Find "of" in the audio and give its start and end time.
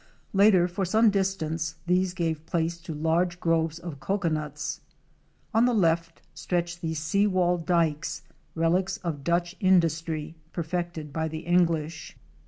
3.77-3.99, 9.03-9.23